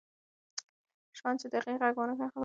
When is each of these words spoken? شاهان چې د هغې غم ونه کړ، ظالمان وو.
شاهان 1.17 1.35
چې 1.41 1.47
د 1.51 1.55
هغې 1.63 1.73
غم 1.95 1.97
ونه 1.99 2.13
کړ، 2.17 2.17
ظالمان 2.19 2.29
وو. 2.29 2.39